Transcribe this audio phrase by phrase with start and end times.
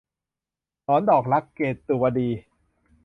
[0.85, 2.29] หนอนดอกรัก- เกตุวดี